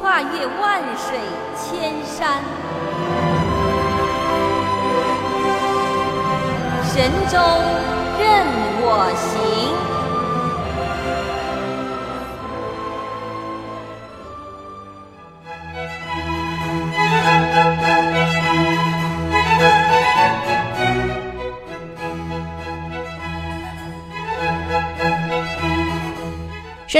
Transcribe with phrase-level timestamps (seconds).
[0.00, 1.18] 跨越万水
[1.54, 2.42] 千山，
[6.82, 7.38] 神州
[8.18, 8.46] 任
[8.80, 9.89] 我行。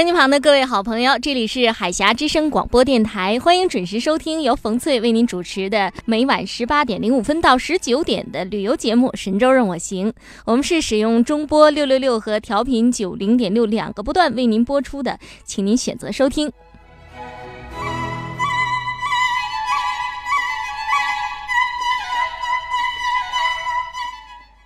[0.01, 10.09] 收音旁的各位好朋友，这里是海峡之声广播电台，欢迎准时收听由冯翠为您主持的每晚十八点零五分到十九点的旅游节目《神州任我行》。
[10.43, 16.51] 我们是使用中波六六六和调频九零点六两个波段为您播出的，请您选择收听。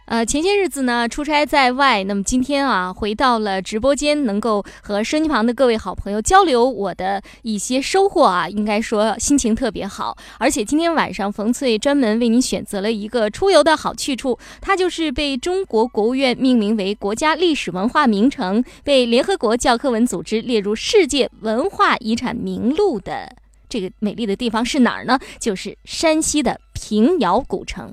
[0.05, 10.15] 呃，前些日子呢，出差在外，那么今天啊，回到了直播间，能够和收音旁的各位好朋友交流我的一些收获啊，应该说心情特别好。
[10.37, 23.35] 而且今天晚上，冯翠专门为您选择了一个出游的好去处，它就是被中国国务院命名为国家历史文化名城，被联合国教科文组织列入世界文化遗产名录的
[23.67, 25.17] 这个美丽的地方是哪儿呢？
[25.39, 27.91] 就是山西的平遥古城。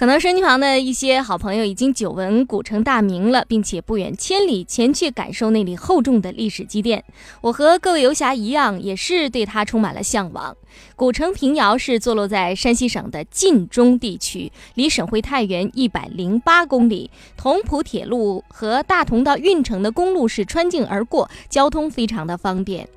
[0.00, 7.04] 可能身旁的一些好朋友已经久闻古城大名了，并且不远千里前去感受那里厚重的历史积淀。
[7.42, 10.56] 我和各位游侠一样，也是对它充满了向往。
[10.96, 22.88] 古城平遥是坐落在山西省的晋中地区，离省会太原一百零八公里，同蒲铁路和大同到运城的公路是穿境而过，交通非常的方便。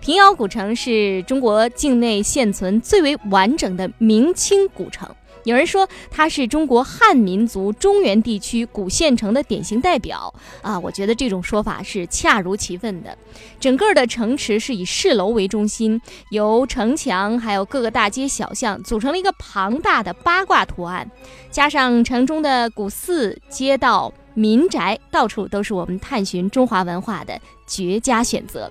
[0.00, 5.08] 平遥古城是中国境内现存最为完整的明清古城。
[5.44, 13.16] 有人说它是中国汉民族中原地区古县城的典型代表啊，我觉得这种说法是恰如其分的。
[13.58, 21.10] 整个的城池是以市楼为中心，由城墙还有各个大街小巷组成了一个庞大的八卦图案，
[21.50, 28.70] 加上城中的古寺、街道、民宅，到处都是我们探寻中华文化的绝佳选择。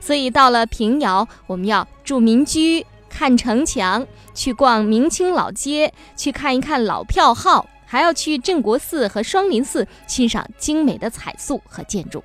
[0.00, 2.84] 所以到了平遥，我们要住民居。
[3.18, 12.22] 看城墙，去逛明清老街，去看一看老票号，还要去镇国寺和双林寺欣赏精美的彩塑和建筑。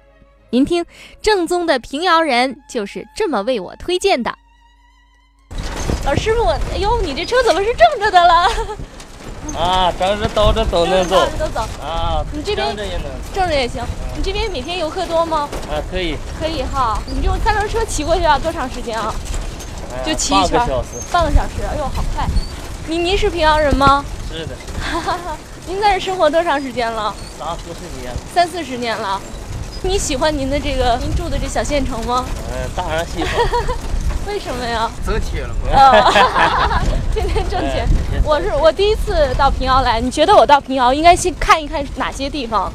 [0.52, 0.86] 您听，
[1.20, 4.32] 正宗的平遥人就是这么为我推荐的。
[6.06, 8.48] 老师傅，哎呦，你这车怎么是正着的了？
[9.58, 12.24] 啊，正着倒着都能走，倒着都走啊。
[12.32, 13.84] 你这边正着也能，正着也行。
[14.16, 15.50] 你这边每天游客多吗？
[15.72, 17.02] 啊，可以，可以哈。
[17.08, 19.12] 你这种三轮车骑过去要多长时间啊？
[20.06, 20.90] 就骑一圈，半个小时。
[21.12, 22.28] 半个小时，哎呦，好快！
[22.88, 24.04] 您您是平遥人吗？
[24.32, 24.56] 是的。
[25.66, 27.14] 您在这生活多长时间了？
[27.40, 28.14] 三四十年。
[28.34, 29.22] 三四十年了。
[29.82, 32.26] 你喜欢您的这个您住的这小县城吗？
[32.52, 33.32] 嗯，当然喜欢。
[34.28, 34.90] 为什么呀？
[35.06, 36.82] 挣钱了嘛。
[37.14, 37.88] 天天挣钱。
[38.24, 42.72] 我是我第一次到平遥来，你觉得我到平遥应该先看一看哪些地方？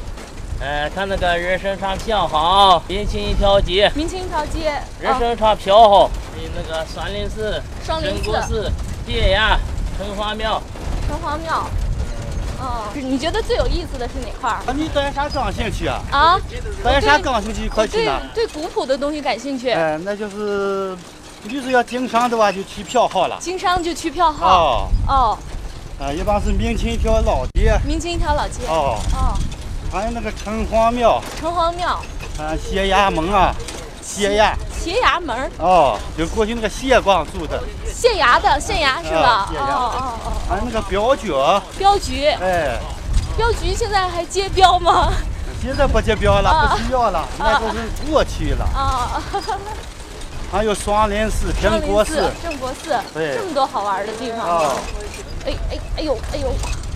[0.61, 3.89] 呃，看那个人参厂平行，民清一条街。
[3.95, 4.73] 明清一条街。
[4.99, 6.09] 人参厂票号。
[6.55, 8.71] 那个双林寺、镇国寺、
[9.05, 9.57] 铁崖、
[9.97, 10.61] 城隍庙、
[11.07, 11.65] 城隍庙。
[12.59, 14.59] 哦，你觉得最有意思的是哪块儿？
[14.65, 16.01] 啊，你对啥感兴趣啊？
[16.11, 16.39] 啊，
[16.83, 17.69] 对啥感兴趣？
[17.69, 18.21] 快去呢。
[18.33, 19.69] 对对，古朴的东西感兴趣。
[19.71, 20.97] 哎，那就是，
[21.49, 23.37] 就是要经商的话，就去票号了。
[23.39, 24.47] 经商就去票号。
[24.47, 24.89] 哦。
[25.07, 25.37] 哦。
[26.01, 27.79] 啊，一般是明清一条老街。
[27.85, 28.65] 明清一条老街。
[28.67, 28.97] 哦。
[29.13, 29.37] 哦。
[29.37, 29.58] 还
[30.05, 31.21] 有那个城隍庙。
[31.39, 31.99] 城隍庙。
[32.37, 33.53] 啊，谢衙门啊，
[34.01, 34.53] 斜衙。
[34.71, 37.61] 斜衙门哦，就过去那个县官住的。
[37.93, 39.49] 县衙的县衙是吧？
[39.51, 40.31] 哦哦哦。
[40.47, 41.33] 还有那个镖局。
[41.77, 42.27] 镖局。
[42.27, 42.79] 哎。
[43.35, 45.11] 镖局现在还接镖吗？
[45.61, 47.75] 现在不接镖了，啊不需要了，那都是
[48.09, 48.65] 过去了。
[48.73, 49.21] 啊，
[50.49, 54.39] 还有双林寺、镇国寺，正国寺，对这么多好玩的地方。
[54.39, 54.75] 啊，
[55.45, 56.88] 哎哎哎呦哎呦，哎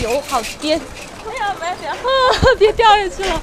[0.00, 0.80] 油，好颠！
[1.26, 1.96] 哎呀，别别，啊，
[2.58, 3.40] 别掉下去了。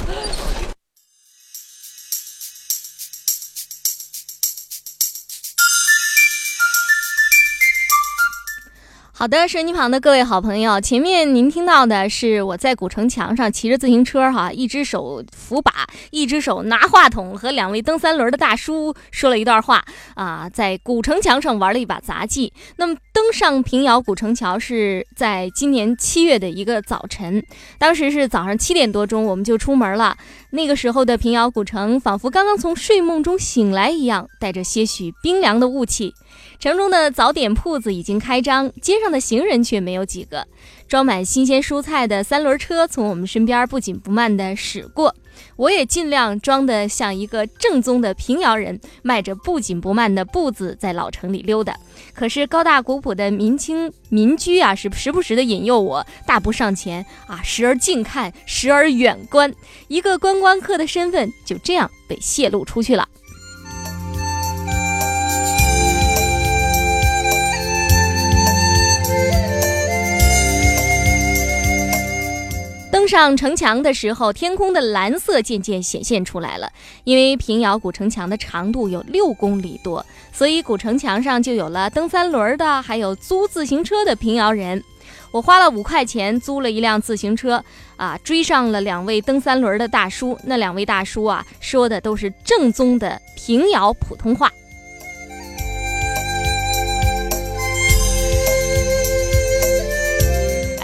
[9.25, 15.71] 好的，收音机旁的各位好朋友，前面您听到的是我在古城墙上骑着自行车哈，一只手扶把，
[16.11, 19.83] 一只手拿话筒，和两位蹬三轮的大叔说了一段话
[20.13, 22.53] 啊，在古城墙上玩了一把杂技。
[22.75, 27.43] 那么登上平遥古城桥是在今年七月的一个早晨，
[27.79, 30.15] 当时是早上七点多钟，我们就出门了。
[30.51, 36.13] 那个时候的平遥古城仿佛刚刚从睡梦中醒来一样，带着些许冰凉的雾气。
[36.59, 40.47] 城中的早点铺子已经开张，街上的行人却没有几个。
[40.87, 45.15] 装满新鲜蔬菜的三轮车从我们身边不紧不慢地驶过，
[45.55, 51.75] 我也尽量装得像一个正宗的平遥人，迈着不紧不慢的步子在老城里溜达。
[52.13, 59.51] 可是高大古朴的民清民居啊，是时不时地引诱我大步上前啊，时而近看，时而远观，
[59.87, 63.07] 一个观光客的身份就这样被泄露出去了。
[73.05, 76.67] 登上城墙的时候，天空的蓝色渐渐显现出来了。
[77.03, 80.03] 因为平遥古城墙的长度有六公里多，
[80.33, 84.83] 所以古城墙上就有了蹬三轮的，还有租自行车的平遥人。
[85.29, 87.63] 我花了五块钱租了一辆自行车，
[87.95, 90.35] 啊，追上了两位蹬三轮的大叔。
[90.43, 94.51] 那两位大叔啊，说的都是正宗的平遥普通话。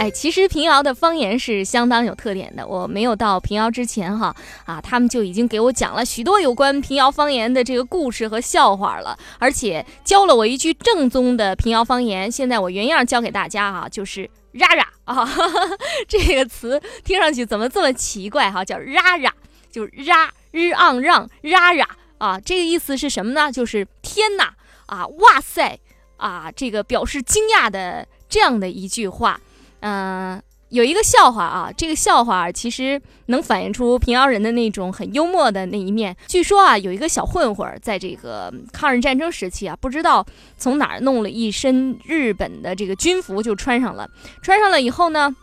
[0.02, 2.66] 哎，其实平遥的方言是相当有特点的。
[2.66, 12.32] 我没有到平遥之前，哈啊，他们就已经给我讲了许多有关平遥方言的这个故事和笑话了，而且教了我一句正宗的平遥方言。
[12.32, 15.30] 现在我原样教给大家哈，就是 “ra ra” 啊，
[16.10, 18.66] 这个词听上去怎么这么奇怪哈？
[18.66, 19.30] 叫 “raz”，
[19.72, 21.86] 就是 “ra r ang 让 “raz”
[22.18, 23.52] 啊，这个意思是什么呢？
[23.52, 24.56] 就是天哪
[24.88, 25.78] 啊，哇塞
[26.18, 29.40] 啊，这个表示惊讶的这样的一句话。
[29.82, 36.16] 嗯、有一个笑话啊，这个笑话其实能反映出平遥人的那种很幽默的那一面。
[36.28, 40.26] 据说啊，有一个小混混在这个抗日战争时期啊，不知道
[40.58, 44.10] 从哪儿弄了一身日本的这个军服就穿上了，
[44.42, 45.36] 穿上了以后呢，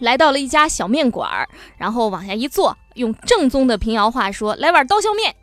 [0.00, 5.34] 来到了一家小面馆儿，然后往下一坐，用正宗的平遥话说：“来碗刀削面。”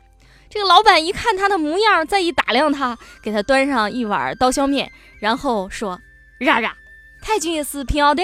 [0.48, 4.90] 这个老板一看他的模样，再一打量他，给他端上一碗刀削面，
[5.20, 6.00] 然后说
[6.38, 6.72] 让让。”
[7.22, 8.22] 太君也是平遥的，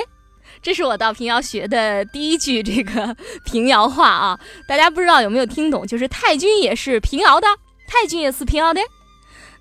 [0.62, 4.40] 这是我到平遥学的第一句这个平遥话啊！
[4.66, 5.86] 大家不知道有没有听懂？
[5.86, 7.46] 就是太君也是平遥的，
[7.86, 8.80] 太君也是平遥的。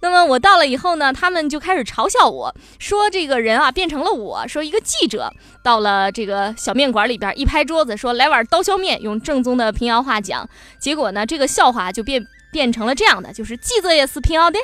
[0.01, 5.31] 那么我到了以后呢，他们就开始嘲笑我说这个人啊变成了我，说一个记者
[5.63, 10.47] 到了这个小面馆里边，一拍桌子说来碗刀削面，用正宗的平遥话讲。
[10.79, 14.59] 结果呢，这个笑话就变变成了这样的，就是记者也是平遥的。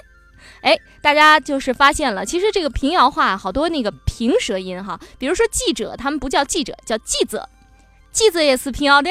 [0.61, 7.49] 哎，大家就是发现了，其实这个平遥话好多那个平舌音哈，比如说记者，他们不叫记者，叫记者，
[8.12, 9.10] 记者也是平遥的。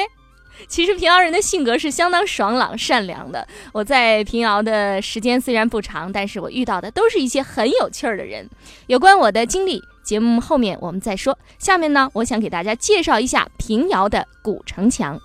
[0.67, 3.47] 其实平遥人的性格是相当爽朗、善良的。
[3.73, 8.47] 我在平遥的时间虽然不长，但是我遇到的都是一些很有趣儿的人。
[8.85, 11.39] 有关我的经历，节目后面我们再说。
[11.57, 15.19] 下面呢，我想给大家介绍一下平遥的古城墙。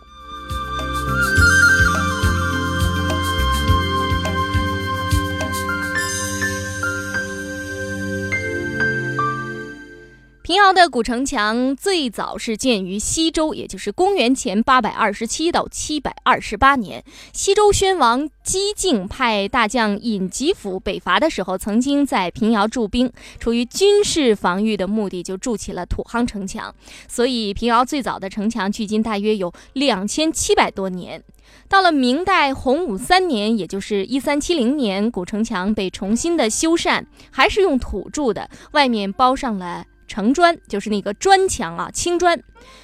[10.47, 17.03] 平遥的古城墙最早是建于西周，也就是公元前八百二十七到七百二十八年。
[17.33, 26.73] 西周宣王姬靖派大将尹吉甫北伐的时候，曾经在平遥驻兵，出于军事防御的目的，就筑起了土夯城墙。
[27.09, 31.21] 所以，平遥最早的城墙距今大约有两千七百多年。
[31.69, 39.87] 到了明代洪武三年，也就是一三七零年，古城墙被重新的修缮，还是用土筑的，外面包上了。
[40.07, 42.41] 城砖就是那个砖墙啊，青砖。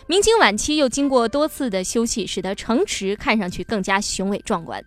[0.06, 4.82] 明清晚期又经过多次的修葺，使得城池看上去更加雄伟壮观。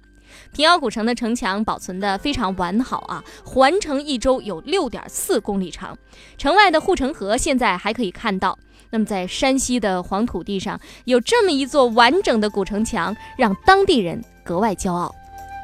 [0.51, 5.98] 平遥古城的城墙保存的非常完好啊，环城一周有六点四公里长。
[6.38, 8.58] 城外的护城河现在还可以看到。
[8.92, 15.13] 那么在山西的黄土地上有这么一座完整的古城墙，让当地人格外骄傲。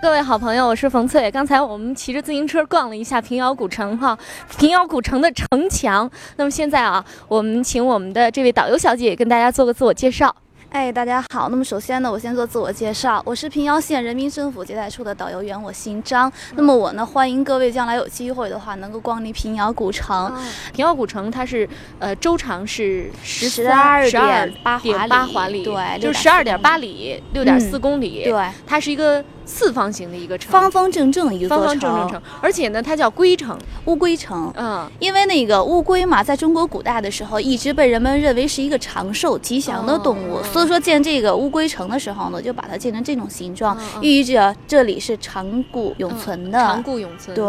[0.01, 1.29] 各位好朋友，我是冯翠。
[1.29, 4.17] 刚才我们骑着自行车逛了一下平遥古城哈，
[4.57, 6.09] 平遥古城的城墙。
[6.37, 10.35] 那么现在啊，我们请我们的这位导游小姐跟大家做个自我介绍。
[10.71, 11.49] 哎，大家好。
[11.49, 16.31] 那么首先呢，我先做自我介绍，我是平遥县人民政府接待处的导游员，我姓张。
[16.55, 20.35] 那么我呢，欢迎各位将来有机会的话，能够光临平遥古城。
[20.73, 28.23] 平遥古城它是呃周长是十十二点八华里，八华里，对，就是十二点八里，六点四公里。
[28.23, 29.23] 对，它是一个。
[29.51, 34.51] 四方形的一个城，方方正正一座方方正正城，而且呢，它叫龟城，乌龟城。
[34.55, 47.35] 嗯，因为那个乌龟嘛，在中国古代的时候，一直被人们认为是一个长寿吉祥的动物，所以说建这个乌龟城的时候呢，就把它建成这种形状，寓意着这里是长固永存的，长固永存。
[47.35, 47.45] 对，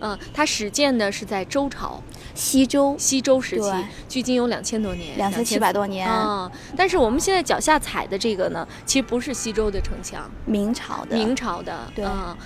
[0.00, 2.02] 嗯，它始建的是在周朝。
[2.34, 3.70] 西周，西周时期，
[4.08, 6.50] 距今有两千多年，两千七百多年啊。
[6.76, 11.78] 但是我们现在脚下踩的这个呢，其实不是西周的城墙，明朝的，明朝的。
[11.94, 12.04] 对，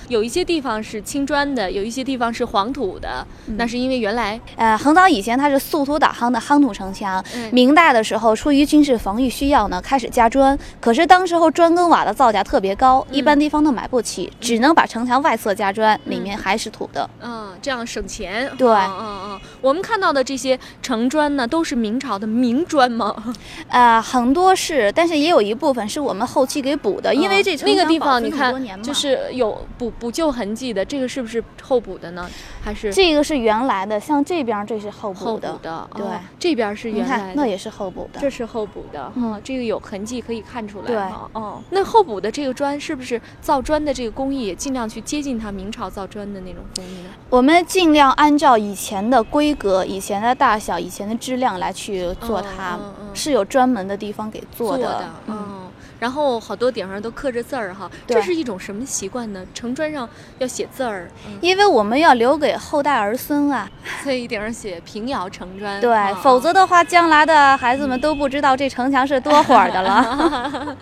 [0.09, 3.27] 有一些地方是青砖的，有一些地方是黄土的，
[3.57, 7.25] 那是因为原来，呃，很早以前它是素土打夯的夯土城墙。
[7.51, 10.59] 明代的时候，出于军事防御需要呢，开始加砖。
[10.81, 17.09] 可是当时候砖跟瓦的造价特别高，一般地方都买不起，只能把城墙外侧加砖，里面还是土的。
[17.23, 18.51] 嗯，这样省钱。
[18.59, 19.78] 对，嗯嗯，我们。
[19.79, 23.15] 们看到的这些城砖呢，都是明朝的明砖吗？
[23.69, 32.29] 呃，很多是，但是也有一部分是我们后期给补的，因为这那个地方你看，就是有补补救痕迹的，这个是不是后补的呢？
[32.61, 34.01] 还是这个是原来的？
[34.01, 36.05] 像这边这是后补的，对，
[36.39, 40.97] 这边是原来，那也是后补的，这是后补的，嗯，这个有痕迹可以看出来，对，
[41.33, 47.11] 哦，那后补的这个砖是不是造砖的这个工艺也尽量去接近它明朝造砖的那种工艺呢？
[47.31, 49.68] 我们尽量按照以前的规格。
[49.85, 52.79] 以前的大小、以前的质量来去做它，
[53.15, 55.05] 是有专门的地方给做的。
[55.27, 55.68] 嗯，
[55.99, 59.45] 然后好多顶上都刻着字儿哈，这是一种什么习惯呢？
[59.53, 63.69] 城砖上要写字儿，因为我们要留给后代儿孙啊，
[64.05, 65.81] 所以顶上写平遥城砖。
[65.81, 70.77] 对，否则的话，将来的孩子们都不知道这城墙是多会儿的了。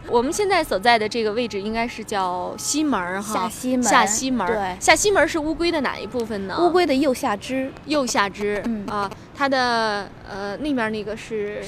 [0.08, 4.46] 我们现在所在的这个位置应该是叫西门哈，下西门，下西门。
[4.46, 6.56] 对，下西门是乌龟的哪一部分呢？
[6.60, 8.62] 乌龟的右下肢，右下肢。
[8.66, 11.62] 嗯啊，它的呃那面那个是。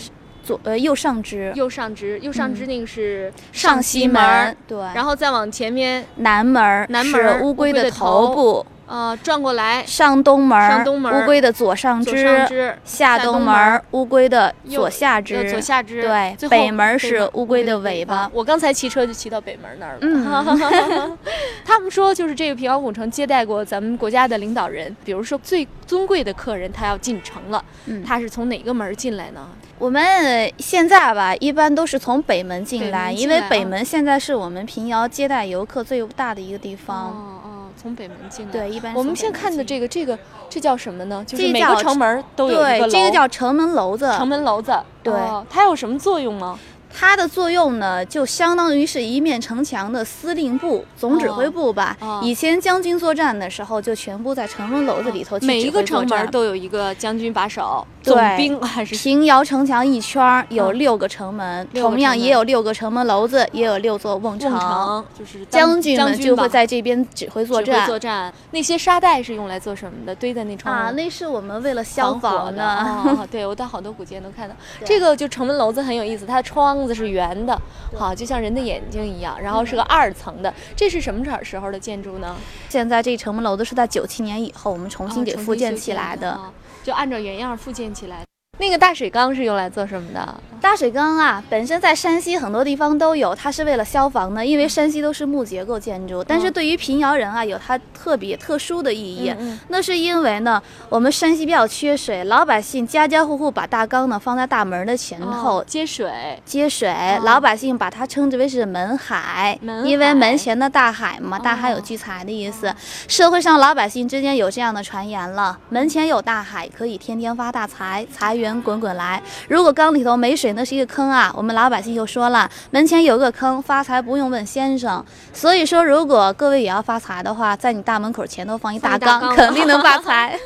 [0.46, 8.64] 左呃右上肢，右上肢，右上肢那个是上西门，对，然后再往前面南门，南门乌龟的头部。
[8.88, 18.30] 呃，转过来上东门，上东门，乌龟的左上肢，下东门，乌龟的左下肢，左下肢，对，北门是乌龟的尾巴。
[18.32, 19.98] 我刚才骑车就骑到北门那儿了。
[20.02, 21.18] 嗯，
[21.66, 27.64] 他们说就是这个平遥古城接待过咱们国家的领导人，比如说最尊贵的客人，他要进城了，
[28.06, 29.48] 他是从哪个门进来呢？
[29.78, 37.08] 我们现在吧，一般都是从北门进来，因为北门现在是我们平遥接待游客最大的一个地方。
[37.08, 37.50] 哦哦。
[37.80, 40.18] 从北门进来，对，一般我们现在看的这个，这个
[40.48, 41.22] 这叫什么呢？
[41.26, 44.10] 就是每个城门都有一个这个叫城门楼子。
[44.16, 45.12] 城门楼子，对，
[45.50, 46.58] 它有什么作用吗？
[46.98, 51.94] 它的作用呢，就相当于是一面城墙的司令部、总指挥部吧。
[52.22, 55.38] 以前将军作战的时候，就全部在城门楼子里头。
[55.42, 65.04] 每一个城门都有一个将军把守，总兵还是平遥城墙一圈有六个城门，同样也有六个城门楼子，也有六座瓮城。
[65.18, 67.86] 就是将军们就会在这边指挥作战。
[67.86, 70.14] 作战那些沙袋是用来做什么的？
[70.14, 73.26] 堆在那窗啊，那是我们为了消防的。
[73.30, 76.76] 对，我到好多古建都看到这个，就城门楼子很有意思，它的窗。
[76.86, 77.60] 子是圆的，
[77.96, 80.52] 好，就像人的眼睛一样，然后是个二层的。
[80.76, 82.36] 这是什么时候的建筑呢？
[82.68, 86.38] 现在这城门楼子是在九七年以后，我们重新给复建起来的，
[86.86, 88.24] 就按照原样复建起来。
[88.58, 90.34] 那个大水缸是用来做什么的？
[90.60, 96.24] 大水缸啊，本身在山西很多地方都有，它是为了消防的，因为山西都是木结构建筑。
[96.24, 99.32] 但是对于平遥人啊，有它特别特殊的意义。
[99.68, 106.10] 那是因为呢，我们山西比较缺水，老百姓家家户户把大缸呢放在大门的前头接水，
[106.44, 106.92] 接水。
[107.22, 112.74] 老百姓把它称之为是门海，因为门前的大海嘛，大海有聚财的意思。
[113.06, 118.45] 社会上老百姓之间有这样的传言了：门前有大海，可以天天发大财，财源。
[118.62, 119.22] 滚滚来！
[119.48, 121.32] 如果缸里头没水，那是一个坑啊。
[121.36, 125.04] 我们老百姓就说了，门前有个坑，发财不用问先生。
[125.32, 130.38] 所以说，如果各位也要发财的话，在你大门口前头放一大缸，肯定能发财。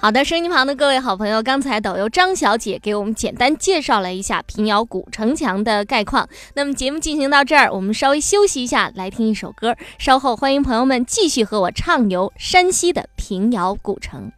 [0.00, 6.28] 好的，声音旁的各位好朋友，刚才导游张小姐给我们简单介绍了一下平遥古城墙的概况。
[6.54, 9.74] 那么节目进行到这儿，我们稍微休息一下，来听一首歌。
[9.98, 14.30] 稍后欢迎朋友们继续和我畅游山西的平遥古城。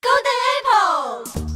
[0.00, 1.55] Golden Apple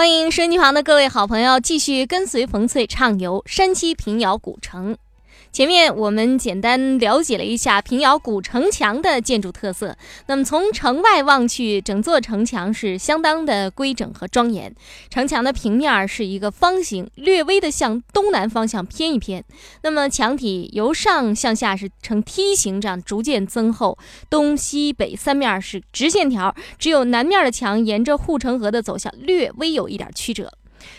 [0.00, 4.96] 欢迎收音机旁的各位好朋友，继续跟随冯翠畅游山西平遥古城。
[5.52, 9.96] 前面我们简单了解了一下平遥古城墙的建筑特色。
[10.26, 14.72] 那么从城外望去，整座城墙是相当的规整和庄严。
[15.10, 19.44] 城墙的平面是一个方形，略微的向东南方向偏一偏。
[19.82, 23.98] 那么墙体由上向下是呈梯形，这样逐渐增厚。
[24.30, 30.52] 东西北三面是直线条，只有南面的墙沿着护城河的走向略微有一点曲折。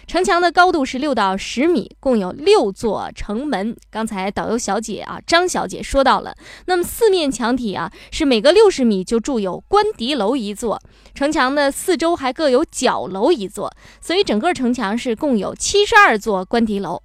[0.07, 3.75] 城墙的高度是六到十米，共有六座城门。
[3.89, 10.81] 刚才导游小姐啊，张小姐说到了，那么四面墙体啊，是每隔六十米就筑有观敌楼一座，
[11.13, 17.01] 城墙的四周还各有角楼一座，所以整个城墙是共有七十二座观敌楼。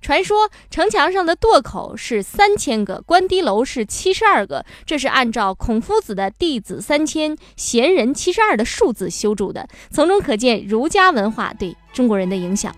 [0.00, 12.74] 传说城墙上的垛口是三千个，关堤楼是七十二个，这是按照孔夫子的“弟子三千，贤人七十二”的数字修筑的，从中可见儒家文化对中国人的影响。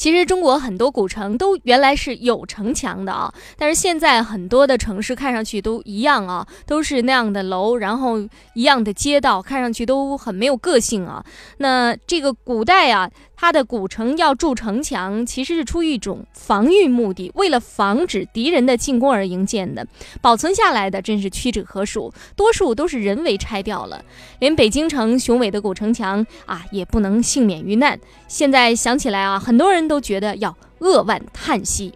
[0.00, 8.18] 其实中国很多古城都原来是有城墙的啊，但是现在很多的城市看上去都一样啊，都是那样的楼，然后
[8.54, 11.22] 一样的街道，看上去都很没有个性啊。
[11.58, 13.10] 那这个古代啊。
[13.40, 19.86] 它的古城要筑城墙，其实是出于一种防御目的，为了防止敌人的进攻而营建的。
[20.20, 24.04] 保存下来的真是屈指可数，多数都是人为拆掉了。
[24.40, 27.98] 连北京城雄伟的古城墙啊，也不能幸免于难。
[28.28, 31.94] 现在想起来啊，很多人都觉得要扼腕叹息。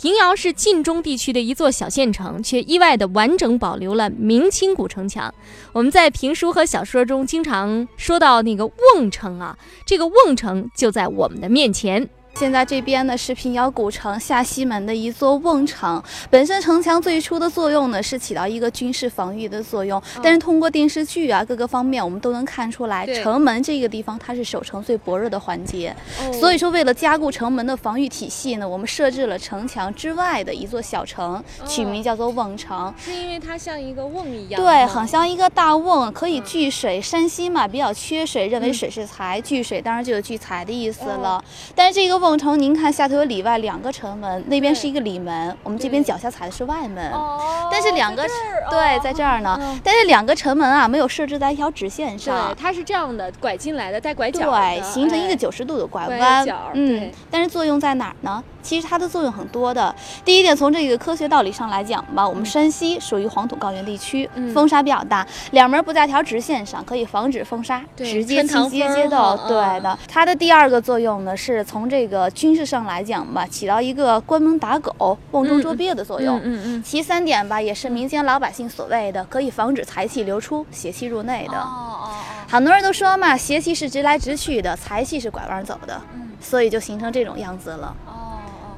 [0.00, 5.34] 平遥是晋中地区的一座小县城，却意外的完整保留了明清古城墙。
[5.74, 12.08] 我们在评书和小说中经常说到那个瓮城啊，这个瓮城就在我们的面前。
[12.34, 16.02] 现在这边呢是平遥古城下西门的一座瓮城。
[16.30, 25.94] 本身城墙最初的作用呢是起到一个军事防御的作用，但是通过电视剧啊各个方面，我们都能看出来，城门这个地方它是守城最薄弱的环节。
[26.32, 32.92] 所以说，为了加固城门的防御体系呢，我们设置了城墙之外的一座小城，取名叫做瓮城。
[32.98, 36.98] 是因为它像一个瓮一样，对，很像一个大瓮，可以聚水。
[37.02, 41.44] 山西嘛比较缺水，认为水是财，聚水当然就有聚财的意思了。
[41.74, 42.29] 但是这个瓮。
[42.30, 47.10] 瓮城，您看下头有里外两个城门，那边是一个里门，我们这边脚下踩的是外门。
[47.10, 48.24] 哦，但是两个
[48.70, 49.58] 对，在这儿呢。
[49.82, 52.46] 但是两个城门啊，没有设置在一条直线上。
[52.46, 56.46] 对，它是这样的，拐进来的，带拐角对，形成一个九十度的拐弯。
[56.74, 58.42] 嗯，但是作用在哪儿呢？
[58.62, 59.94] 其实它的作用很多的。
[60.24, 69.36] 第一点，从这个科学道理上来讲吧，我们山西属于黄土高原地区，风沙比较大，两门不在条直线上，可以防止风沙直接倾斜街道。
[69.48, 69.98] 对的。
[70.08, 76.38] 它的第二个作用呢，是从这个军事上来讲吧，起到一个关门打狗、瓮中捉鳖的作用。
[76.42, 76.82] 嗯嗯。
[76.82, 81.58] 其三点吧，也是民间老百姓所谓的可以防止财气流出、邪气入内的。
[81.58, 82.10] 哦哦哦。
[82.48, 86.00] 很多人都说嘛，邪气是直来直去的，财气是拐弯走的。
[86.14, 86.30] 嗯。
[86.40, 87.94] 所以就形成这种样子了。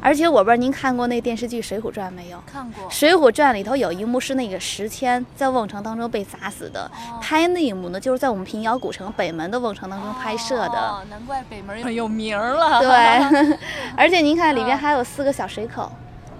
[0.02, 2.42] 而且我不知道您看过那电视剧《水浒传》没有？
[2.44, 2.90] 看过。
[2.92, 10.78] 《水浒传》里头有一幕是那个石阡在瓮城当中被砸死的，拍那一幕呢，就是在我们平遥古城北门的瓮城当中拍摄的。
[10.78, 12.80] 哦，难怪北门很有名了。
[12.80, 13.56] 对，
[13.96, 15.90] 而且您看里边还有四个小水口。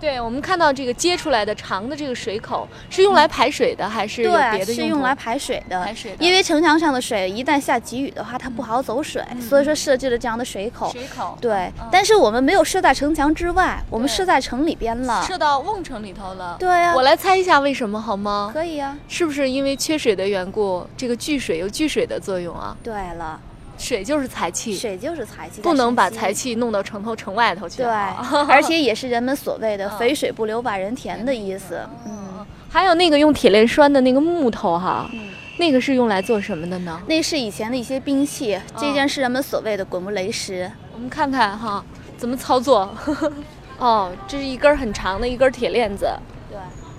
[0.02, 5.80] 对，我们看到这个接出来的长的这个水口是用来排水的，还是有别的用是用来排水的。
[5.80, 6.16] 排水的。
[6.18, 10.90] 因为城墙上的水一旦下急雨的话，它不好走水，所以说设置了这样的水口。
[10.90, 11.38] 水口。
[11.40, 15.22] 对，但是我们没有设在城墙之外，我们设在城里边了。
[15.24, 16.56] 设到瓮城里头了。
[16.58, 16.92] 对呀。
[16.96, 18.50] 我来猜一下为什么好吗？
[18.52, 18.98] 可以呀。
[19.06, 20.84] 是不是因为缺水的缘故？
[20.96, 22.76] 这个聚水有聚水的作用啊？
[22.82, 23.40] 对了。
[23.82, 27.78] 水就是财气，水就是财气，不能把财气弄到城头城外头去。
[27.78, 27.86] 对，
[28.48, 31.80] 而且也是人们所谓的“肥水不流外人田”的意思。
[32.06, 35.10] 嗯，还有那个用铁链拴的那个木头哈，
[35.58, 37.00] 那个是用来做什么的呢？
[37.08, 40.70] 那是以前的一些兵器，这件是人们所谓的滚木雷石。
[40.94, 41.84] 我们看看哈，
[42.16, 42.88] 怎么操作？
[43.78, 46.08] 哦，这是一根很长的一根铁链子，
[46.48, 46.56] 对，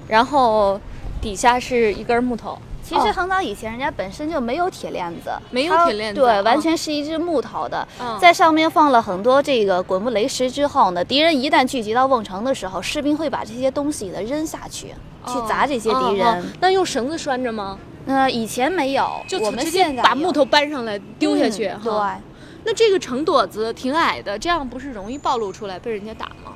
[0.08, 0.78] 然后
[1.22, 2.60] 底下是一根木头。
[2.84, 7.88] 其实很早以前，人家本身就没有铁链子，没有铁链子，对，完全是一只木头的，
[8.19, 14.88] 在上面放了很多这个滚木雷石之后呢，敌人一旦聚集到瓮城的时候，士兵会把这些东西呢扔下去，
[15.26, 16.43] 去砸这些敌人。
[16.60, 17.80] 那用绳子拴着吗？
[18.06, 21.72] 呃，以前没有，就我们现在把木头搬上来丢下去。
[21.82, 21.91] 对，
[22.65, 26.53] 那这个城垛子挺矮的，这样不是容易暴露出来被人家打吗？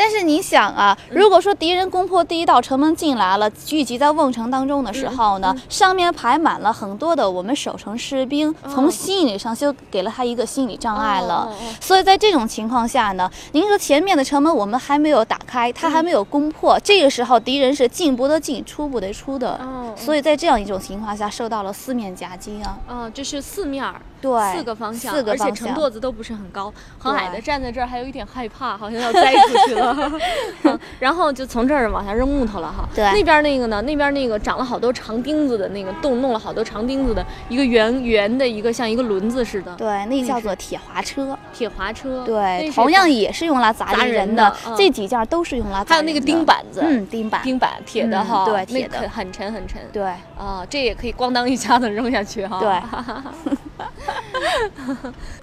[0.00, 11.54] 但是你想啊，如果说敌人攻破第一道城门进来了，聚集在瓮城当中的时候呢，上面排满了很多的我们守城士兵，从心理上就给了他一个心理障碍了。
[11.82, 19.60] 所以在这种情况下呢，您说前面的城门我们还没有打开，他还没有攻破，这个时候敌人是进不得进，出不得出的。
[19.94, 22.78] 所以在这样一种情况下，受到了四面夹击啊。
[22.88, 30.78] 哦，这是四面儿，对，四个方向，四个方向，而且城垛子都不是很高，很矮的，站在这儿还有一点害怕，好像要栽出去了。
[30.98, 32.88] 然后就从这儿往下扔木头了哈。
[32.94, 33.80] 对，那边那个呢？
[33.82, 39.74] 那边那个长了好多长钉子的那个洞，弄了好多长钉子的一个圆圆的一个像一个轮子似的。
[39.76, 41.36] 对，那叫做铁滑车。
[41.52, 44.54] 铁滑车，对，同样也是用来砸人的。
[44.76, 49.80] 这几件都是用来还有那个钉板子，嗯，钉板，钉板，铁的哈，对，铁的，很沉很沉。
[49.92, 52.58] 对，啊，这也可以咣当一下子扔下去哈。
[52.60, 52.80] 对，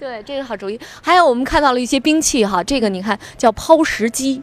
[0.00, 0.76] 对，这个好主意。
[1.00, 4.42] 还有我们看到了一些兵器哈，这个你看叫抛石机。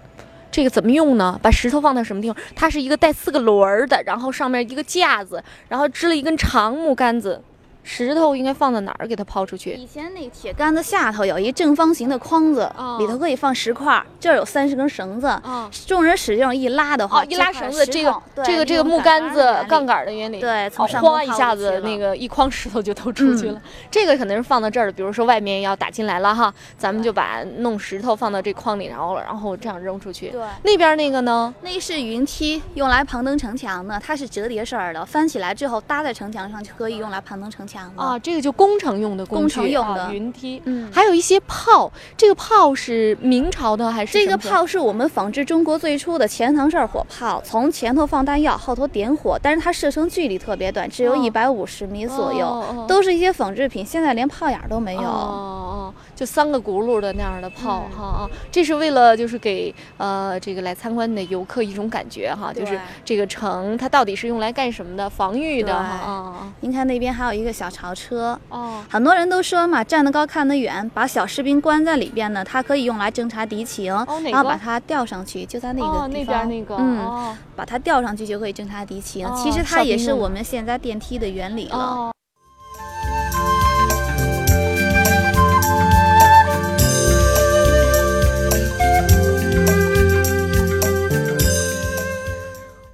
[0.50, 1.38] 这个怎么用呢？
[1.44, 2.38] 把石头放到什么地方？
[2.56, 7.44] 它是一个带四个轮儿的，然后上面一个架子，然后支了一根长木杆子。
[7.88, 9.74] 石头应该放在哪儿给它抛出去？
[9.74, 14.04] 以前那铁杆子下头有一正方形的筐子，里头可以放石块。
[14.20, 15.40] 这儿有三十根绳子，
[15.86, 23.62] 众人使劲一拉的话，一拉绳子，这个这个这个木杆子杠杆的原理，对，哗一下子那个一筐石头就都出去了。
[23.92, 30.30] 这个肯定是放到这儿的，比如说外面要打进来了哈，咱们就把弄石头放到这筐里，然后然后这样扔出去。
[30.30, 31.54] 对，那边那个呢？
[31.62, 37.75] 那是云梯，用来攀登城墙的，它是折叠式的，翻起来之后搭在城墙上就可以用来攀登城墙。
[37.96, 44.14] 啊，这个就工程用的工程用的云梯，嗯，还有一些炮，这个炮是明朝的还是？
[44.14, 55.02] 这个炮是我们仿制中国最初的前膛式火炮，从前头放弹药，后头点火，但是它射程距离特别短，只有一百五十米左右，都是一些仿制品，现在连炮眼都没有。
[55.02, 65.10] 哦哦，就三个轱辘的那样的炮，哈啊，这是为了就是给呃这个来参观的游客一种感觉哈，就是这个城它到底是用来干什么的？
[65.10, 66.54] 防御的啊。
[66.62, 67.65] 您看那边还有一个小。
[67.66, 73.92] 小潮车哦，很多人都说嘛，站得高看得远，把小士兵关在里边呢，它可以用来侦察敌情，
[74.32, 79.28] 然后把它吊上去，就在那个那边那个，嗯，把它吊上去就可以侦察敌情。
[79.36, 82.12] 其实它也是我们现在电梯的原理了。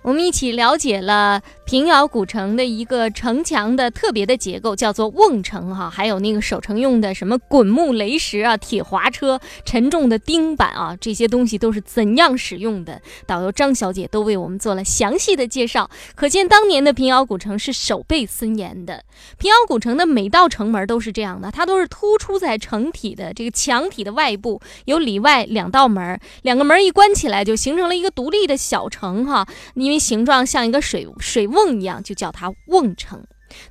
[0.03, 1.41] 我们一起了解了。
[1.71, 13.01] 平遥古城的一个城墙的特别的结构叫做瓮城哈，还有那个守城用的什么滚木雷石啊、铁滑车、沉重的钉板啊，这些东西都是怎样使用的？
[13.25, 19.05] 导游张小姐都为我们做了详细的介绍，可见当年的平遥古城是守备森严的。
[19.37, 31.60] 平遥古城的每道城门都是这样的，它都是突出在城体的这个墙体的外部，有里外两道门，两个门一关起来就形成了一个独立的小城哈，因为形状像一个水水瓮。
[31.65, 33.23] 瓮一样就叫它瓮城。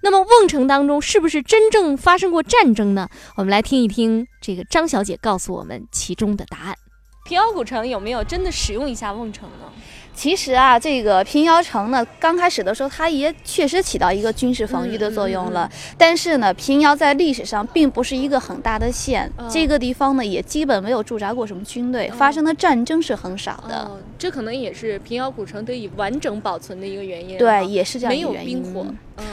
[0.03, 3.09] 那么瓮城当中是不是真正发生过战争呢？
[3.37, 6.77] 我们来听一听这个张小姐告诉我们其中的答案。
[7.25, 9.73] 平遥古城有没有真的使用一下瓮城呢？
[10.21, 15.67] 其实啊，这个平遥城呢，刚开始的时候，它也确实起到一个军事防御的作用了。
[15.97, 23.91] 但是呢，平遥在历史上并不是一个很大的县，这个地方呢，也基本没有驻扎过什么军队，发生的战争是很少的。
[24.19, 27.39] 这可能也是平遥古城得以完整保存的一个原因。
[27.39, 28.85] 对，也是这样没有兵火。
[29.17, 29.25] 嗯，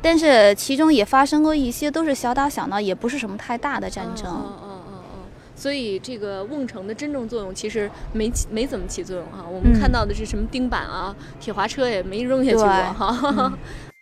[0.00, 4.46] 但是其中也发生过一些都是小打小闹，也不是什么太大的战争。
[5.56, 13.52] 所以这个瓮城的真正作用其实没没怎么起作用哈，我们看到的是什么钉板啊、铁滑车也没扔下去过哈。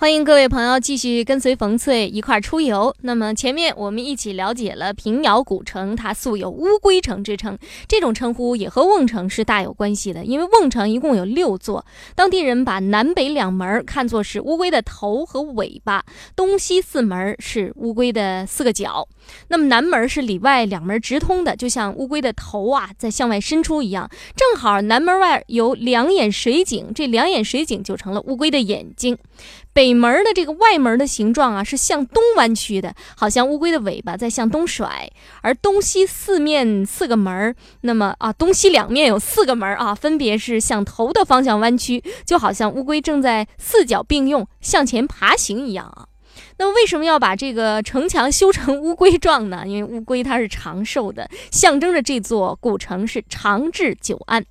[0.00, 2.94] 欢迎各位朋友继续跟随冯翠一块出游。
[3.00, 7.58] 那么前面我们一起了解了平遥古城，它素有乌龟城之称，
[7.88, 10.24] 这种称呼也和瓮城是大有关系的。
[10.24, 11.84] 因为瓮城一共有六座，
[12.14, 16.04] 当地人把南北两门看作是乌龟的头和尾巴，
[16.36, 19.08] 东西四门是乌龟的四个角。
[19.48, 24.08] 那么南门是里外两门直通的，就像乌龟的头啊在向外伸出一样。
[24.36, 29.18] 正好南门外有两眼水井，这两眼水井就成了乌龟的眼睛。
[29.78, 35.08] 北门的这个外门的形状啊，是向东弯曲的，好像乌龟的尾巴在向东甩。
[35.40, 46.08] 而东西四面四个门，那么啊，东西两面有四个门啊，分别是向头的方向弯曲，就好像乌龟正在四脚并用向前爬行一样啊。
[46.56, 49.62] 那为什么要把这个城墙修成乌龟状呢？
[49.64, 54.44] 因为乌龟它是长寿的，象征着这座古城是长治久安。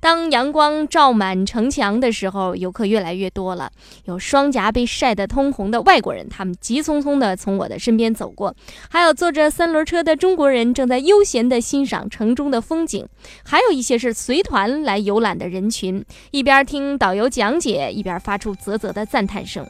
[0.00, 3.70] 当阳光照满城墙的时候，游客越来越多了。
[4.06, 8.50] 有双颊被晒得通红的外国人，他们急匆匆地从我的身边走过；
[8.88, 13.04] 还有坐着三轮车的中国人，正在悠闲地欣赏城中的风景；
[13.44, 19.66] 还有一些是随团来游览的人群，一边听导游讲解，一边发出啧啧的赞叹声。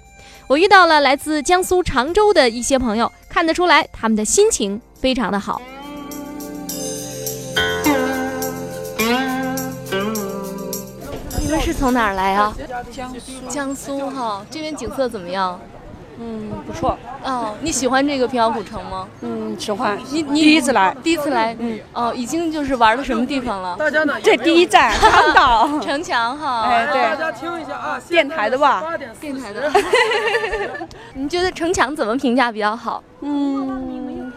[0.46, 5.60] 我遇到了来自江苏常州的一些朋友，看得出来他们的心情非常的好。
[11.60, 12.54] 们是从哪儿来啊？
[12.90, 13.48] 江苏。
[13.48, 15.60] 江苏哈，这边景色怎么样？
[16.22, 16.98] 嗯，不错。
[17.24, 19.06] 哦，你喜欢这个平遥古城吗？
[19.22, 19.98] 嗯，喜欢。
[20.10, 23.76] 你你第一次来，第一次来，嗯，哦，已经就是玩到什么地方了？
[24.22, 26.62] 这第一站长岛 城墙哈。
[26.62, 27.02] 哎，对。
[27.02, 28.82] 大家听一下啊，电台的吧？
[29.20, 29.70] 电台的。
[31.14, 33.02] 你觉得城墙怎么评价比较好？
[33.20, 34.30] 嗯，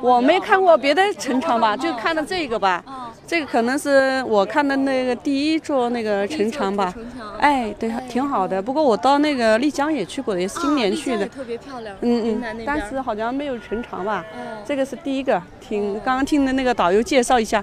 [0.00, 2.82] 我没看过别的城墙吧，就看到这个吧。
[3.28, 6.94] 这个可能是我看的那个第一座那个城墙吧，
[7.38, 8.60] 哎，对，挺好的。
[8.62, 11.94] 不过我到那个丽江也去过，也是今年去的，特别漂亮。
[12.00, 14.24] 嗯嗯，但是好像没有城墙吧？
[14.64, 17.62] 这个是第一个，挺刚刚听的那个导游介绍一下，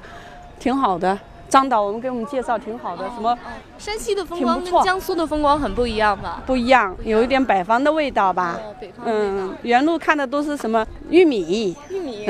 [0.60, 1.18] 挺好的。
[1.50, 3.36] 张导，我们给我们介绍挺好的，什么
[3.80, 6.44] 山西的风光跟江苏的风光很不一样吧？
[6.46, 8.60] 不一样，有一点北方的味道吧？
[8.80, 11.76] 北方嗯，原路看的都是什么玉米？
[11.90, 12.30] 玉米，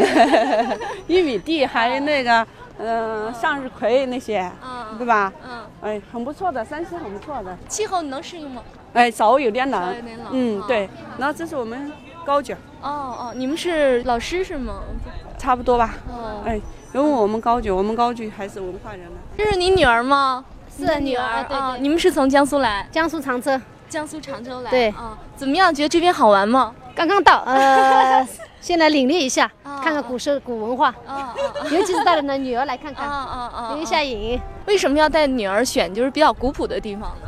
[1.07, 2.47] 玉米地，还有那个。
[2.77, 5.31] 嗯，向日葵那些，嗯对吧？
[5.47, 7.57] 嗯，哎，很不错的，山西很不错的。
[7.69, 8.61] 气候你能适应吗？
[8.93, 9.95] 哎，早有点冷。
[9.95, 10.27] 有点冷。
[10.31, 10.89] 嗯，对。
[11.17, 11.91] 然后这是我们
[12.25, 12.53] 高姐。
[12.81, 14.81] 哦哦，你们是老师是吗？
[15.37, 15.95] 差不多吧。
[16.09, 16.41] 哦。
[16.45, 16.59] 哎，
[16.93, 19.17] 因为我们高举，我们高举还是文化人呢。
[19.37, 20.43] 这是你女儿吗？
[20.75, 21.43] 是女儿。
[21.47, 21.79] 对对。
[21.79, 22.87] 你们是从江苏来？
[22.91, 23.59] 江苏常州。
[23.87, 24.69] 江苏常州来。
[24.69, 24.89] 对。
[24.89, 25.73] 啊，怎么样？
[25.73, 26.73] 觉得这边好玩吗？
[26.95, 28.27] 刚刚到，呃。
[28.61, 29.51] 先来领略一下，
[29.83, 30.91] 看看古诗古文化，
[31.69, 33.07] 尤其是带着女儿来看看，
[33.69, 34.41] 留一下影。
[34.65, 37.27] 为什么要带女儿选就是比较古朴的地方呢？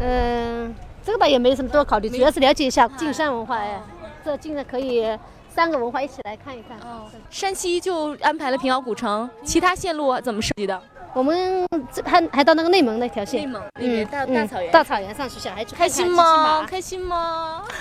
[0.00, 3.58] 嗯，这个倒也没什么多考虑，主要是了解一下晋山文化。
[3.58, 3.80] 哎，
[4.24, 5.16] 这晋山可以
[5.48, 6.76] 三个文化一起来看一看。
[6.78, 10.82] 哦山西就安排了平遥古城，其他线路怎么设计的？
[11.14, 11.64] 我们
[12.04, 16.66] 还还到那个内蒙那条线，内蒙嗯大大草原，大草原上去小孩去开心吗？
[16.68, 17.62] 开心吗？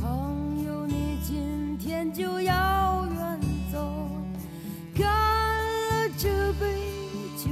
[0.00, 3.40] 朋友，你今天就要远
[3.72, 3.78] 走，
[4.96, 6.66] 干了这杯
[7.36, 7.50] 酒，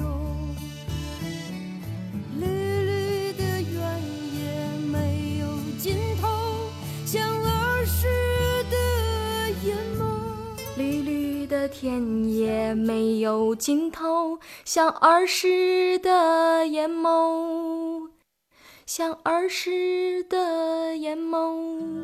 [2.39, 4.01] 绿绿的原
[4.35, 4.39] 野
[4.91, 5.47] 没有
[5.79, 6.29] 尽头，
[7.07, 8.07] 像儿时
[8.71, 8.77] 的
[9.65, 10.03] 眼眸；
[10.77, 18.09] 绿绿的田野没有尽头，像儿时的眼眸，
[18.93, 22.03] 像儿时的眼眸。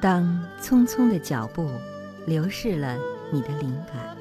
[0.00, 1.70] 当匆匆的脚步
[2.26, 2.98] 流逝了
[3.30, 4.16] 你的灵感，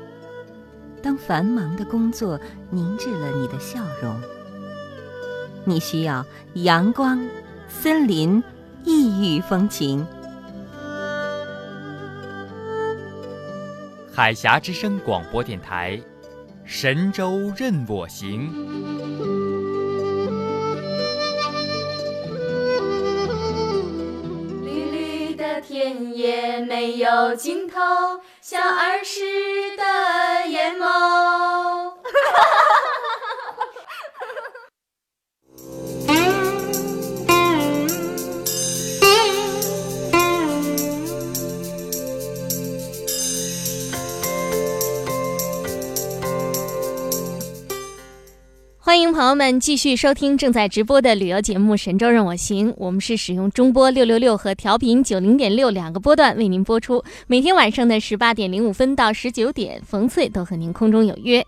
[1.02, 2.40] 当繁忙的工作
[2.70, 4.22] 凝滞了你的笑容，
[5.66, 7.28] 你需要阳光、
[7.68, 8.44] 森林、
[8.84, 10.06] 异域风情。
[14.18, 16.02] 海峡之声广播电台，
[16.66, 18.52] 神州任我行。
[24.66, 27.76] 绿绿的田野没有尽头，
[28.42, 29.22] 像儿时
[29.78, 31.94] 的眼眸。
[48.88, 57.04] 欢迎朋友们继续收听正在直播的旅游节目《神州任我行》，我们是使用中波六六六和调频九零点六两个波段为您播出。
[57.28, 61.46] 每天晚上的十八点零五分到十九点，冯翠都和您空中有约。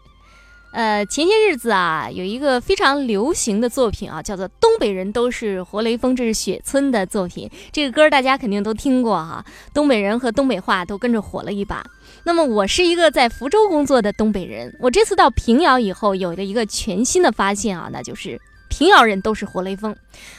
[0.73, 7.49] 呃，前些日子啊，有一个非常流行的作品啊，叫做《东北人都是活雷锋》，这是雪村的作品。
[7.71, 11.82] 这个歌大家肯定都听过哈，东北人和东北话都跟着火了一把。
[12.23, 19.95] 那么，我是一个在福州工作的东北人，我这次到平遥以后，有了一个全新的发现啊，那就是平遥人都是活雷锋。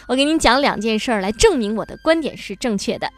[0.06, 3.08] 我给您讲两件事儿来证明我的观点是正确的。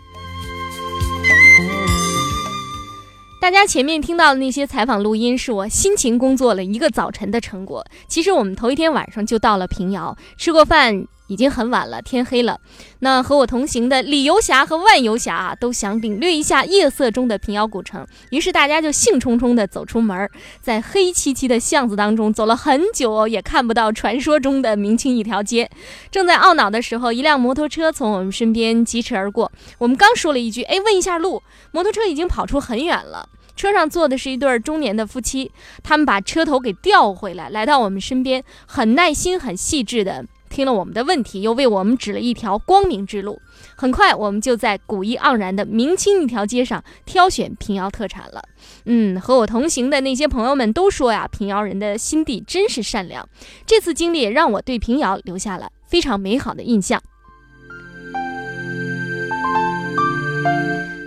[3.40, 7.84] 大家前面听到的那些采访录音，是我辛勤工作了一个早晨的成果。
[8.06, 12.60] 其实我们头一天晚上就到了平遥，吃过饭，已经很晚了，天黑了。
[12.98, 20.28] 那和我同行的李游侠和万游侠啊，都想领略一下夜色中的平遥古城，于是大家就兴冲冲地走出门，
[20.60, 25.70] 在黑漆漆的巷子当中走了很久，也看不到传说中的明清一条街。
[26.10, 29.50] 正在懊恼的时候，一辆摩托车从我们身边疾驰而过。
[29.78, 31.42] 我们刚说了一句：“哎，问一下路。”
[31.72, 33.28] 摩托车已经跑出很远了。
[33.54, 43.40] 车上坐的是一对中年的夫妻，他们把车头给调回来，来到我们身边，很耐心、很细致的听了我们的问题，又为我们指了一条光明之路。
[43.74, 48.42] 很快，我们就在古意盎然的明清一条街上挑选平遥特产了。
[48.84, 53.26] 嗯，和我同行的那些朋友们都说呀，平遥人的心地真是善良。
[53.66, 57.02] 这次经历也让我对平遥留下了非常美好的印象。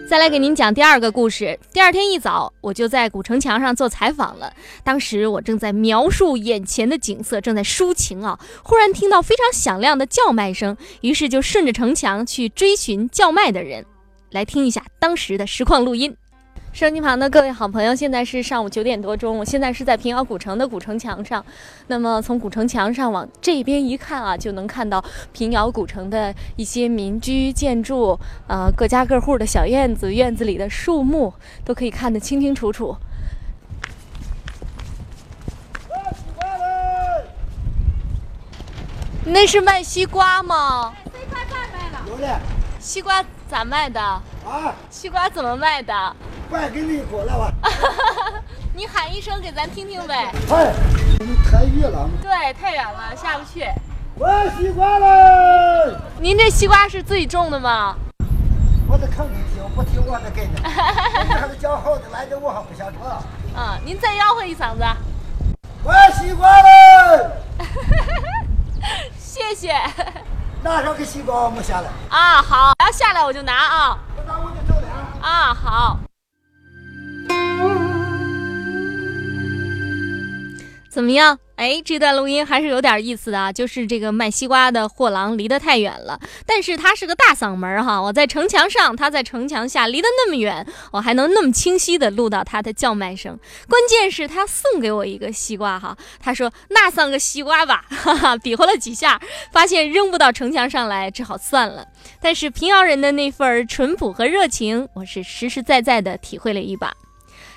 [0.08, 1.60] 再来给您讲第二个故事。
[1.74, 4.54] 第二天一早，我就在古城墙上做采访了。
[4.84, 13.84] 当时我正在描述眼前的景色，正在抒情啊，忽然听到非常响亮的叫卖声，于是就顺着城墙去追寻叫卖的人。
[14.30, 16.16] 来听一下当时的实况录音。
[16.76, 21.46] 收音机旁的各位好朋友，现在是上午九点多钟，我现在是在平遥古城的古城墙上。
[21.88, 25.02] 那么从古城墙上往这边一看啊，就能看到
[25.32, 28.20] 平遥古城的一些民居建筑，
[28.50, 32.98] 呃，各家各户的小院子，院子里的树木都可以看得清清楚楚。
[39.24, 40.94] 那是卖西瓜吗？
[41.06, 42.06] 西瓜咋卖了？
[42.10, 42.36] 有嘞。
[42.82, 44.02] 西瓜咋卖的？
[44.02, 44.74] 啊？
[44.90, 45.94] 西瓜怎么卖的？
[46.52, 47.52] 卖给你过来吧！
[48.74, 50.32] 你喊一声给咱听听呗。
[50.50, 50.74] 嗨，
[51.50, 52.10] 太远了。
[52.22, 53.66] 对，太远了，下不去。
[54.18, 56.00] 我要西瓜了。
[56.20, 57.96] 您这西瓜是自己种的吗？
[58.88, 60.52] 我得看你听，不听我的给你。
[60.62, 63.24] 你还是叫好的来着，我还不想唱。
[63.56, 64.84] 嗯，您再吆喝一嗓子。
[65.84, 67.32] 我要西瓜了。
[69.18, 69.74] 谢谢。
[70.66, 71.92] 拿上个西瓜，我们下来。
[72.10, 74.00] 啊，好，要下来我就拿啊。
[74.18, 74.88] 我拿我就走了。
[75.22, 76.00] 啊，好。
[80.90, 81.38] 怎么样？
[81.56, 83.52] 哎，这段录音还是有点意思的啊。
[83.52, 88.02] 就是这个卖西瓜的货郎离得太远了，但是他是个大嗓门哈。
[88.02, 93.40] 我在城墙上，他在城墙下，离得那么远，我还能那么清晰的录到他的叫卖声。
[93.70, 101.88] 关键是，他送给我一个西瓜哈，他说那算个西瓜吧，哈哈，比划了几下，发现扔不到城墙上来，只好算了。
[102.22, 106.94] 但是平遥人的那份淳朴和热情，我是实实在在的体会了一把。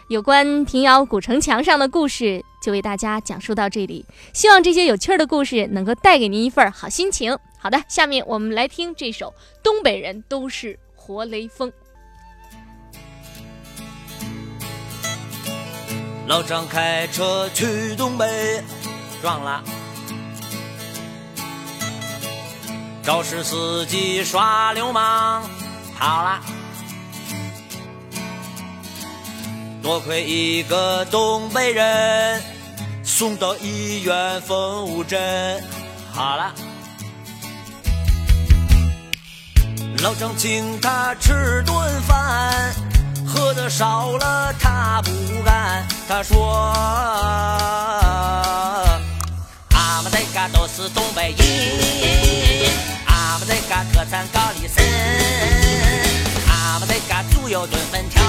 [0.09, 4.07] 有关平遥古城墙上的故事，就为大家讲述到这里。
[4.33, 7.37] 希望这些有趣的故事能够带给您一份好心情。
[7.59, 9.27] 好的，下面我们来听这首
[9.63, 11.71] 《东北人都是活雷锋》。
[16.27, 18.63] 老张开车去东北，
[19.21, 19.63] 撞了；
[23.03, 25.43] 肇事司机耍流氓，
[25.99, 26.41] 跑了。
[29.89, 32.43] 多亏一个东北人
[33.03, 35.18] 送到医院缝五针，
[36.12, 36.53] 好了。
[40.03, 42.70] 老张请他吃顿饭，
[43.26, 45.11] 喝的少了他不
[45.43, 45.89] 干。
[46.07, 46.70] 他说
[49.72, 52.70] ：“俺们这嘎都是东北人，
[53.07, 54.84] 俺们这嘎特产高丽参，
[56.47, 58.22] 俺们这嘎猪油炖粉条。”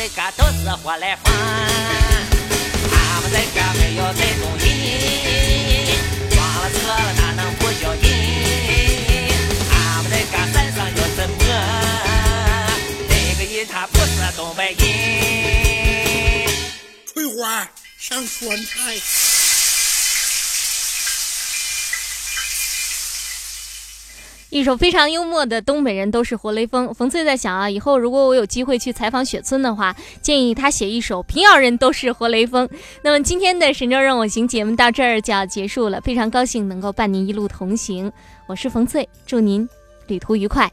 [0.00, 4.64] 这嘎都是活来风，俺们这嘎没有这种人，
[6.30, 8.02] 撞了车了哪能不叫人？
[9.70, 11.36] 俺们这嘎山上有什么？
[13.10, 16.48] 那个人他不是东北人。
[17.12, 19.29] 翠花上酸菜。
[24.50, 26.92] 一首非常幽默的东北人都是活雷锋。
[26.92, 32.68] 冯翠在想啊，以后如果我有机会去采访雪村的话，建议他写一首平遥人都是活雷锋。
[33.02, 38.10] 那么今天的神州任我行节目到这儿就要结束了，非常高兴能够伴您一路同行，
[38.48, 39.68] 我是冯翠，祝您
[40.08, 40.70] 旅途愉快。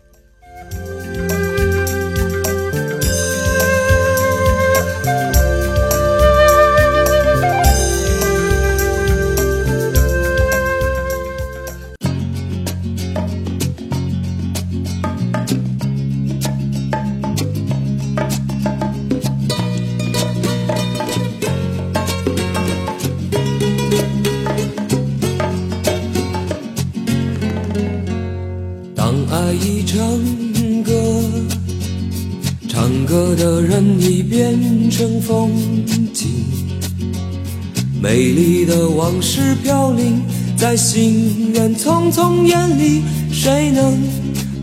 [39.17, 40.21] 往事飘零
[40.55, 43.01] 在心愿匆匆眼里，
[43.31, 43.97] 谁能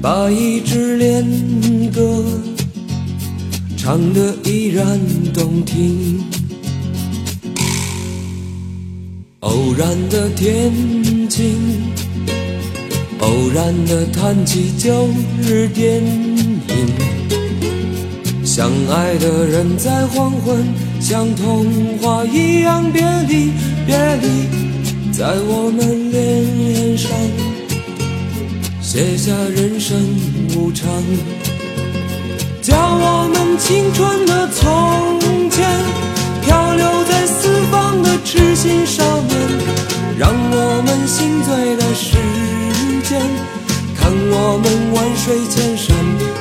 [0.01, 1.25] 把一支恋
[1.93, 2.23] 歌
[3.77, 4.87] 唱得依然
[5.33, 6.23] 动听？
[9.41, 10.71] 偶然的天
[11.29, 11.59] 晴，
[13.19, 15.09] 偶然的谈起旧
[15.43, 16.95] 日电影。
[18.45, 20.65] 相爱的人在黄昏，
[21.01, 21.67] 像童
[22.01, 23.51] 话一样别离，
[23.87, 27.11] 别离，在我们脸上
[28.81, 29.97] 写下人生
[30.57, 30.89] 无常，
[32.63, 35.21] 叫我们青春的从
[35.51, 35.69] 前，
[36.43, 39.39] 漂流在四方的痴心少年，
[40.19, 42.17] 让我们心醉的时
[43.09, 43.21] 间，
[43.97, 45.95] 看我们万水千山。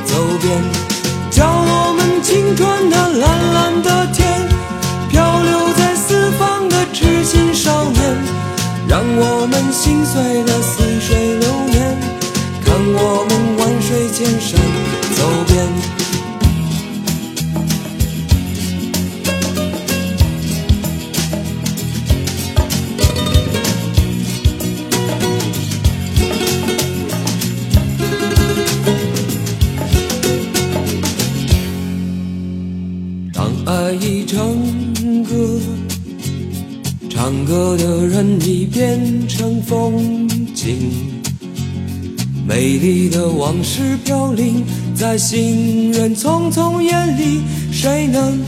[0.06, 0.62] 走遍，
[1.32, 4.03] 叫我们青春的蓝蓝的
[7.24, 8.18] 心少年，
[8.88, 11.98] 让我们心碎的似水流年，
[12.64, 14.60] 看我们万水千山
[15.16, 16.03] 走遍。
[38.74, 41.22] 变成风景，
[42.48, 44.66] 美丽的往事飘零
[44.96, 48.40] 在行人匆匆眼里，谁能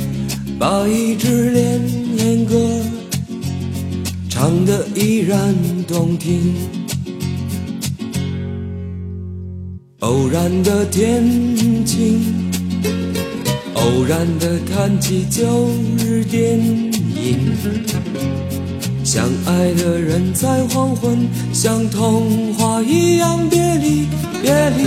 [0.58, 1.80] 把一支恋
[2.18, 2.56] 恋歌
[4.28, 5.54] 唱得依然
[5.88, 6.56] 动听？
[10.00, 12.20] 偶然的天晴。
[13.76, 15.70] 偶然的谈起旧
[16.00, 17.54] 日电影，
[19.16, 21.18] 相爱的人在黄昏，
[21.54, 24.10] 像童话一样别离
[24.42, 24.84] 别离，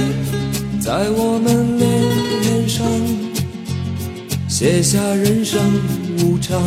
[0.79, 1.89] 在我们脸
[2.43, 2.85] 脸上
[4.47, 5.59] 写下人生
[6.19, 6.61] 无常，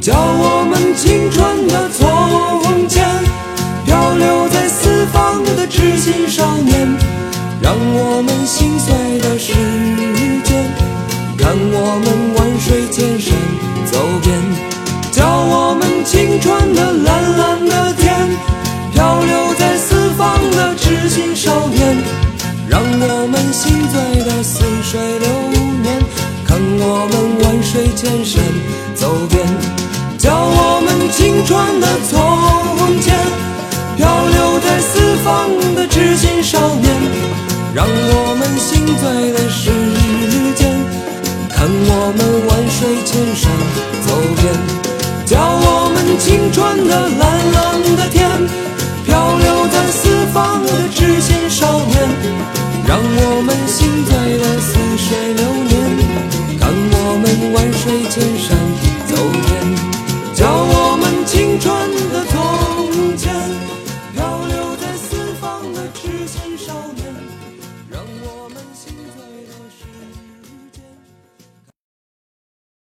[0.00, 3.06] 叫我们青春的从前，
[3.84, 6.88] 漂流在四方的痴心少年，
[7.60, 9.79] 让我们心碎的是。
[28.00, 28.42] 万水千山
[28.94, 29.46] 走遍，
[30.16, 33.14] 叫我们青春的从前，
[33.96, 36.90] 漂流在四方的痴心少年，
[37.74, 39.70] 让我们心醉的时
[40.54, 40.70] 间。
[41.50, 43.52] 看我们万水千山
[44.06, 44.08] 走
[44.40, 44.48] 遍，
[45.26, 48.30] 叫我们青春的蓝蓝的天，
[49.04, 52.08] 漂流在四方的痴心少年，
[52.86, 55.69] 让我们心醉的似水流年。
[57.52, 58.56] 万水千山
[59.06, 59.48] 走遍，
[60.34, 62.09] 叫我们青春。